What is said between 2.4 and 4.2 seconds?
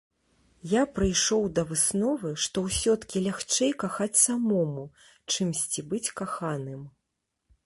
што ўсё-ткі лягчэй кахаць